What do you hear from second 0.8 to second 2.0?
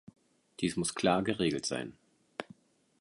klar geregelt sein.